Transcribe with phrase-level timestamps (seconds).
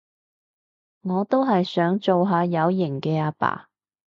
[1.01, 3.69] 我都係想做下有型嘅阿爸